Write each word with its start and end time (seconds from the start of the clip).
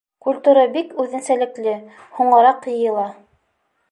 Культура 0.27 0.61
бик 0.77 0.95
үҙенсәлекле— 1.03 1.75
һуңыраҡ 2.17 2.67
йыйыла. 2.75 3.07